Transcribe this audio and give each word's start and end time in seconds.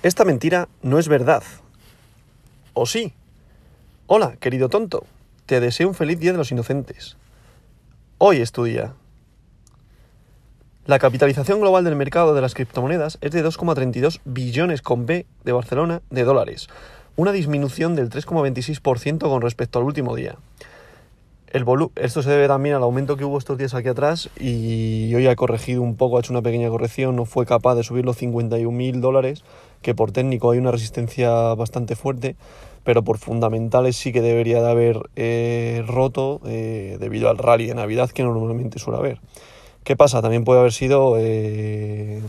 Esta 0.00 0.24
mentira 0.24 0.68
no 0.80 1.00
es 1.00 1.08
verdad. 1.08 1.42
¿O 2.72 2.86
sí? 2.86 3.14
Hola, 4.06 4.36
querido 4.38 4.68
tonto. 4.68 5.04
Te 5.44 5.58
deseo 5.58 5.88
un 5.88 5.94
feliz 5.94 6.20
Día 6.20 6.30
de 6.30 6.38
los 6.38 6.52
Inocentes. 6.52 7.16
Hoy 8.18 8.36
es 8.36 8.52
tu 8.52 8.62
día. 8.62 8.94
La 10.86 11.00
capitalización 11.00 11.60
global 11.60 11.82
del 11.82 11.96
mercado 11.96 12.32
de 12.32 12.40
las 12.40 12.54
criptomonedas 12.54 13.18
es 13.22 13.32
de 13.32 13.44
2,32 13.44 14.20
billones 14.24 14.82
con 14.82 15.04
B 15.04 15.26
de 15.42 15.52
Barcelona 15.52 16.00
de 16.10 16.22
dólares, 16.22 16.68
una 17.16 17.32
disminución 17.32 17.96
del 17.96 18.08
3,26% 18.08 19.18
con 19.18 19.42
respecto 19.42 19.80
al 19.80 19.84
último 19.84 20.14
día. 20.14 20.36
El 21.50 21.64
Esto 21.96 22.22
se 22.22 22.30
debe 22.30 22.46
también 22.46 22.74
al 22.74 22.82
aumento 22.82 23.16
que 23.16 23.24
hubo 23.24 23.38
estos 23.38 23.56
días 23.56 23.72
aquí 23.72 23.88
atrás 23.88 24.28
y 24.38 25.14
hoy 25.14 25.26
ha 25.26 25.34
corregido 25.34 25.80
un 25.80 25.96
poco, 25.96 26.18
ha 26.18 26.20
hecho 26.20 26.32
una 26.32 26.42
pequeña 26.42 26.68
corrección, 26.68 27.16
no 27.16 27.24
fue 27.24 27.46
capaz 27.46 27.74
de 27.74 27.82
subir 27.82 28.04
los 28.04 28.20
51.000 28.20 29.00
dólares, 29.00 29.44
que 29.82 29.94
por 29.94 30.12
técnico 30.12 30.50
hay 30.50 30.58
una 30.58 30.70
resistencia 30.70 31.54
bastante 31.54 31.96
fuerte, 31.96 32.36
pero 32.84 33.02
por 33.02 33.18
fundamentales 33.18 33.96
sí 33.96 34.12
que 34.12 34.20
debería 34.20 34.62
de 34.62 34.70
haber 34.70 35.00
eh, 35.16 35.84
roto 35.86 36.40
eh, 36.46 36.96
debido 37.00 37.28
al 37.28 37.38
rally 37.38 37.66
de 37.66 37.74
Navidad 37.74 38.10
que 38.10 38.22
normalmente 38.22 38.78
suele 38.78 38.98
haber. 38.98 39.20
¿Qué 39.84 39.96
pasa? 39.96 40.22
También 40.22 40.44
puede 40.44 40.60
haber 40.60 40.72
sido 40.72 41.16
eh, 41.18 42.20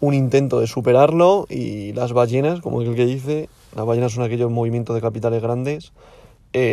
un 0.00 0.14
intento 0.14 0.60
de 0.60 0.66
superarlo 0.66 1.46
y 1.48 1.92
las 1.92 2.12
ballenas, 2.12 2.60
como 2.60 2.82
el 2.82 2.94
que 2.94 3.06
dice, 3.06 3.48
las 3.74 3.86
ballenas 3.86 4.12
son 4.12 4.24
aquellos 4.24 4.50
movimientos 4.50 4.94
de 4.94 5.00
capitales 5.00 5.42
grandes, 5.42 5.92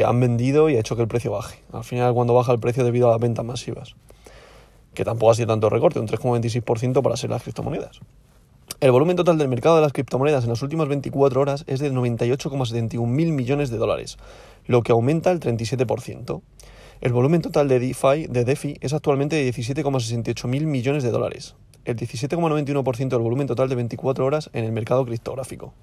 han 0.05 0.17
vendido 0.21 0.69
y 0.69 0.77
ha 0.77 0.79
hecho 0.79 0.95
que 0.95 1.01
el 1.01 1.09
precio 1.09 1.31
baje. 1.31 1.59
Al 1.73 1.83
final, 1.83 2.13
cuando 2.13 2.33
baja 2.33 2.53
el 2.53 2.59
precio 2.59 2.85
debido 2.85 3.09
a 3.09 3.11
las 3.11 3.19
ventas 3.19 3.43
masivas, 3.43 3.95
que 4.93 5.03
tampoco 5.03 5.31
ha 5.31 5.35
sido 5.35 5.47
tanto 5.47 5.69
recorte, 5.69 5.99
un 5.99 6.07
3,26% 6.07 7.01
para 7.01 7.17
ser 7.17 7.31
las 7.31 7.43
criptomonedas. 7.43 7.99
El 8.83 8.91
volumen 8.91 9.15
total 9.15 9.37
del 9.37 9.47
mercado 9.47 9.77
de 9.77 9.81
las 9.81 9.93
criptomonedas 9.93 10.43
en 10.43 10.49
las 10.49 10.61
últimas 10.61 10.89
24 10.89 11.39
horas 11.39 11.63
es 11.67 11.79
de 11.79 11.89
98,71 11.89 13.07
mil 13.07 13.31
millones 13.31 13.69
de 13.69 13.77
dólares, 13.77 14.17
lo 14.65 14.83
que 14.83 14.91
aumenta 14.91 15.31
el 15.31 15.39
37%. 15.39 16.41
El 16.99 17.13
volumen 17.13 17.41
total 17.41 17.69
de 17.69 17.79
DeFi, 17.79 18.27
de 18.27 18.43
DeFi 18.43 18.77
es 18.81 18.91
actualmente 18.91 19.37
de 19.37 19.49
17,68 19.53 20.47
mil 20.47 20.67
millones 20.67 21.03
de 21.03 21.11
dólares, 21.11 21.55
el 21.85 21.95
17,91% 21.97 23.09
del 23.09 23.19
volumen 23.19 23.47
total 23.47 23.69
de 23.69 23.75
24 23.75 24.25
horas 24.25 24.49
en 24.53 24.65
el 24.65 24.71
mercado 24.71 25.05
criptográfico. 25.05 25.73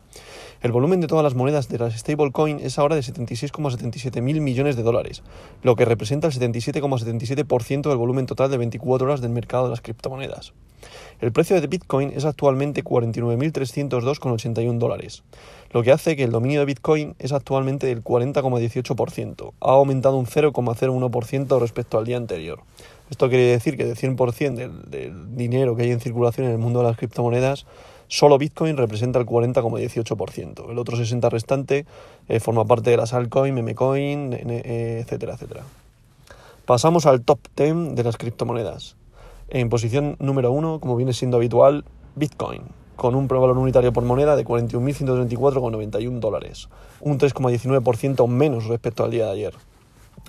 El 0.63 0.73
volumen 0.73 1.01
de 1.01 1.07
todas 1.07 1.25
las 1.25 1.35
monedas 1.35 1.69
de 1.69 1.79
las 1.79 1.95
stablecoin 1.99 2.61
es 2.61 2.79
ahora 2.79 2.95
de 2.95 3.03
76,77 3.03 4.21
mil 4.21 4.41
millones 4.41 4.77
de 4.77 4.83
dólares, 4.83 5.23
lo 5.63 5.75
que 5.77 5.85
representa 5.85 6.27
el 6.27 6.35
77,77% 6.35 7.89
del 7.89 7.97
volumen 7.97 8.27
total 8.27 8.51
de 8.51 8.59
24 8.59 9.07
horas 9.07 9.21
del 9.21 9.31
mercado 9.31 9.65
de 9.65 9.71
las 9.71 9.81
criptomonedas. 9.81 10.53
El 11.21 11.33
precio 11.33 11.61
de 11.61 11.67
Bitcoin 11.67 12.13
es 12.15 12.25
actualmente 12.25 12.83
49.302,81 12.83 14.79
dólares, 14.79 15.23
lo 15.71 15.83
que 15.83 15.93
hace 15.93 16.17
que 16.17 16.25
el 16.25 16.31
dominio 16.31 16.61
de 16.61 16.67
Bitcoin 16.67 17.15
es 17.19 17.33
actualmente 17.33 17.87
del 17.87 18.03
40,18%, 18.03 19.53
ha 19.61 19.73
aumentado 19.73 20.17
un 20.17 20.27
0,01% 20.27 21.61
respecto 21.61 21.99
al 21.99 22.07
día 22.07 22.17
anterior. 22.17 22.61
Esto 23.11 23.29
quiere 23.29 23.45
decir 23.47 23.77
que 23.77 23.85
del 23.85 23.97
100% 23.97 24.55
del, 24.55 24.91
del 24.91 25.37
dinero 25.37 25.77
que 25.77 25.83
hay 25.83 25.91
en 25.91 26.01
circulación 26.01 26.47
en 26.47 26.53
el 26.53 26.59
mundo 26.59 26.81
de 26.81 26.87
las 26.87 26.97
criptomonedas, 26.97 27.67
solo 28.11 28.39
Bitcoin 28.39 28.77
representa 28.77 29.19
el 29.19 29.27
40,18%. 29.27 30.71
El 30.71 30.79
otro 30.79 30.97
60% 30.97 31.31
restante 31.31 31.87
eh, 32.29 32.41
forma 32.41 32.65
parte 32.65 32.91
de 32.91 32.97
las 32.97 33.15
altcoin, 33.15 33.55
memecoin, 33.55 34.33
etcétera, 34.33 35.35
etcétera. 35.35 35.63
Pasamos 36.67 37.07
al 37.07 37.23
top 37.23 37.39
10 37.57 37.95
de 37.95 38.05
las 38.05 38.17
criptomonedas. 38.17 38.97
En 39.49 39.69
posición 39.69 40.17
número 40.19 40.53
1, 40.53 40.81
como 40.81 40.97
viene 40.97 41.13
siendo 41.13 41.37
habitual, 41.37 41.85
Bitcoin, 42.15 42.63
con 42.97 43.15
un 43.15 43.27
valor 43.27 43.59
unitario 43.59 43.93
por 43.93 44.05
moneda 44.05 44.37
de 44.37 44.45
41.134,91 44.45 46.21
dólares, 46.21 46.69
un 47.01 47.19
3,19% 47.19 48.29
menos 48.29 48.67
respecto 48.67 49.05
al 49.05 49.11
día 49.11 49.27
de 49.27 49.33
ayer. 49.33 49.55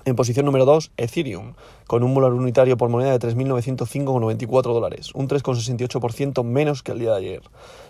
En 0.03 0.15
posición 0.15 0.47
número 0.47 0.65
2, 0.65 0.93
Ethereum, 0.97 1.53
con 1.85 2.03
un 2.03 2.15
valor 2.15 2.33
unitario 2.33 2.75
por 2.75 2.89
moneda 2.89 3.17
de 3.17 3.19
3.905,94 3.19 4.61
dólares, 4.73 5.11
un 5.13 5.27
3,68% 5.27 6.43
menos 6.43 6.81
que 6.81 6.91
el 6.91 6.99
día 6.99 7.11
de 7.11 7.17
ayer. 7.17 7.41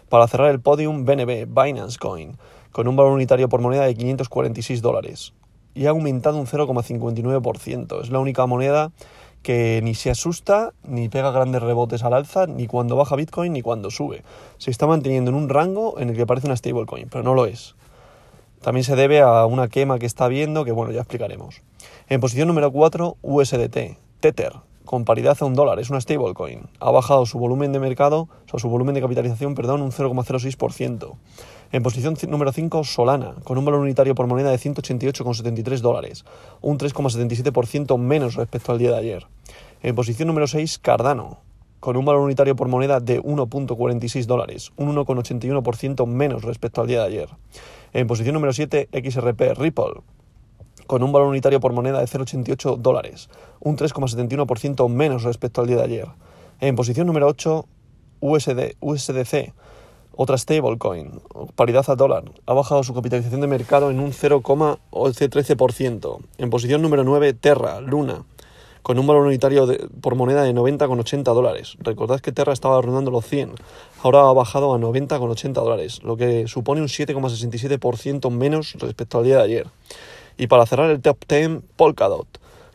Para 0.10 0.28
cerrar 0.28 0.52
el 0.52 0.60
podium, 0.60 1.06
BNB, 1.06 1.48
Binance 1.48 1.98
Coin, 1.98 2.38
con 2.72 2.90
un 2.90 2.98
valor 2.98 3.14
unitario 3.14 3.48
por 3.48 3.62
moneda 3.62 3.86
de 3.86 3.96
546 3.96 4.82
dólares, 4.82 5.34
y 5.74 5.86
ha 5.86 5.92
aumentado 5.92 6.38
un 6.38 6.48
0,59%. 6.48 8.02
Es 8.02 8.10
la 8.10 8.20
única 8.20 8.46
moneda 8.46 8.92
que 9.42 9.80
ni 9.84 9.96
se 9.96 10.10
asusta, 10.10 10.74
ni 10.84 11.10
pega 11.10 11.32
grandes 11.32 11.64
rebotes 11.64 12.04
al 12.04 12.14
alza, 12.14 12.46
ni 12.46 12.68
cuando 12.68 12.96
baja 12.96 13.16
Bitcoin, 13.16 13.54
ni 13.54 13.62
cuando 13.62 13.90
sube. 13.90 14.24
Se 14.58 14.70
está 14.70 14.86
manteniendo 14.86 15.32
en 15.32 15.36
un 15.36 15.50
rango 15.50 15.98
en 16.00 16.10
el 16.10 16.16
que 16.16 16.28
parece 16.28 16.48
una 16.48 16.58
stablecoin, 16.58 17.10
pero 17.10 17.24
no 17.24 17.34
lo 17.34 17.46
es. 17.46 17.76
También 18.62 18.84
se 18.84 18.96
debe 18.96 19.22
a 19.22 19.46
una 19.48 19.68
quema 19.70 19.98
que 19.98 20.06
está 20.06 20.26
habiendo, 20.26 20.64
que 20.66 20.72
bueno, 20.72 20.92
ya 20.92 21.02
explicaremos. 21.02 21.62
En 22.10 22.22
posición 22.22 22.48
número 22.48 22.72
4, 22.72 23.18
USDT, 23.22 23.98
Tether, 24.20 24.54
con 24.86 25.04
paridad 25.04 25.38
a 25.40 25.46
un 25.46 25.56
dólar, 25.56 25.80
es 25.80 25.90
una 25.90 26.00
stablecoin. 26.00 26.70
Ha 26.80 26.92
bajado 26.92 27.26
su 27.26 27.40
volumen 27.40 27.72
de 27.72 27.80
mercado, 27.80 28.30
o 28.46 28.50
sea, 28.50 28.60
su 28.60 28.70
volumen 28.70 28.94
de 28.94 29.02
capitalización, 29.02 29.56
perdón, 29.56 29.82
un 29.82 29.92
0,06%. 29.92 31.16
En 31.72 31.84
posición 31.84 32.16
número 32.28 32.52
5, 32.52 32.84
Solana, 32.84 33.36
con 33.44 33.58
un 33.58 33.66
valor 33.66 33.80
unitario 33.80 34.14
por 34.14 34.28
moneda 34.28 34.52
de 34.52 34.58
188,73 34.58 35.80
dólares, 35.80 36.26
un 36.62 36.78
3,77% 36.78 37.98
menos 37.98 38.36
respecto 38.36 38.74
al 38.74 38.78
día 38.78 38.92
de 38.92 38.98
ayer. 38.98 39.28
En 39.82 39.96
posición 39.96 40.28
número 40.28 40.48
6, 40.48 40.80
Cardano, 40.80 41.40
con 41.80 41.98
un 41.98 42.06
valor 42.06 42.22
unitario 42.22 42.56
por 42.56 42.68
moneda 42.68 43.00
de 43.00 43.24
1.46 43.24 44.26
dólares, 44.26 44.72
un 44.76 44.96
1,81% 44.96 46.06
menos 46.06 46.44
respecto 46.44 46.82
al 46.82 46.88
día 46.88 47.00
de 47.00 47.08
ayer. 47.08 47.30
En 47.94 48.08
posición 48.08 48.34
número 48.34 48.54
7, 48.54 48.88
XRP 48.92 49.58
Ripple, 49.58 50.02
con 50.88 51.04
un 51.04 51.12
valor 51.12 51.28
unitario 51.28 51.60
por 51.60 51.74
moneda 51.74 52.00
de 52.00 52.06
0,88 52.06 52.78
dólares, 52.78 53.30
un 53.60 53.76
3,71% 53.76 54.88
menos 54.90 55.24
respecto 55.24 55.60
al 55.60 55.68
día 55.68 55.76
de 55.78 55.84
ayer. 55.84 56.08
En 56.62 56.78
posición 56.78 57.08
número 57.08 57.28
8, 57.28 57.66
USD, 58.22 58.76
USDC, 58.80 59.54
otra 60.16 60.38
stablecoin, 60.38 61.20
paridad 61.56 61.90
a 61.90 61.96
dólar, 61.96 62.32
ha 62.46 62.54
bajado 62.54 62.84
su 62.84 62.94
capitalización 62.94 63.42
de 63.42 63.48
mercado 63.48 63.90
en 63.92 64.00
un 64.00 64.12
0,13%. 64.12 66.20
En 66.38 66.50
posición 66.50 66.82
número 66.82 67.04
9, 67.04 67.34
Terra, 67.34 67.82
Luna, 67.82 68.24
con 68.84 68.98
un 68.98 69.08
valor 69.08 69.26
unitario 69.28 69.68
por 70.02 70.16
moneda 70.16 70.44
de 70.44 70.54
90,80 70.54 71.24
dólares. 71.24 71.78
Recordad 71.80 72.20
que 72.20 72.32
Terra 72.32 72.54
estaba 72.54 72.82
rondando 72.82 73.12
los 73.12 73.26
100, 73.26 73.54
ahora 74.04 74.28
ha 74.28 74.34
bajado 74.34 74.74
a 74.74 74.78
90,80 74.80 75.54
dólares, 75.54 76.04
lo 76.04 76.18
que 76.18 76.48
supone 76.48 76.82
un 76.82 76.88
7,67% 76.88 78.32
menos 78.32 78.74
respecto 78.80 79.20
al 79.20 79.26
día 79.26 79.38
de 79.38 79.44
ayer. 79.44 79.68
Y 80.38 80.48
para 80.48 80.66
cerrar 80.66 80.90
el 80.90 81.02
top 81.02 81.18
10, 81.28 81.62
Polkadot, 81.76 82.28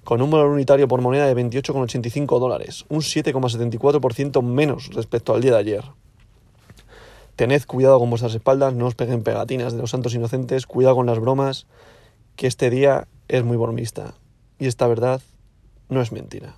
con 0.04 0.22
un 0.22 0.30
valor 0.30 0.50
unitario 0.50 0.86
por 0.86 1.00
moneda 1.00 1.26
de 1.26 1.34
28,85 1.34 2.38
dólares, 2.38 2.84
un 2.88 3.00
7,74% 3.00 4.42
menos 4.42 4.90
respecto 4.94 5.34
al 5.34 5.40
día 5.40 5.52
de 5.52 5.58
ayer. 5.58 5.84
Tened 7.34 7.64
cuidado 7.64 7.98
con 7.98 8.08
vuestras 8.08 8.34
espaldas, 8.34 8.72
no 8.72 8.86
os 8.86 8.94
peguen 8.94 9.22
pegatinas 9.22 9.74
de 9.74 9.80
los 9.80 9.90
santos 9.90 10.14
inocentes, 10.14 10.66
cuidado 10.66 10.96
con 10.96 11.06
las 11.06 11.18
bromas, 11.18 11.66
que 12.36 12.46
este 12.46 12.70
día 12.70 13.08
es 13.28 13.44
muy 13.44 13.56
bromista. 13.56 14.14
Y 14.58 14.68
esta 14.68 14.86
verdad 14.86 15.20
no 15.88 16.00
es 16.00 16.12
mentira. 16.12 16.54